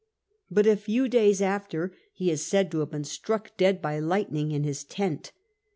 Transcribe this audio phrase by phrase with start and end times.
[0.49, 4.51] But a few days after he is said to have been struck dead by lightning
[4.51, 5.31] in his tent.